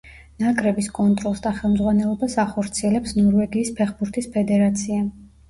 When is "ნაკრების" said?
0.43-0.87